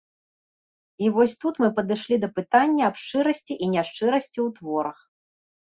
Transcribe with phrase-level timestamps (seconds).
[1.05, 4.99] І вось тут мы падышлі да пытання аб шчырасці і няшчырасці ў творах.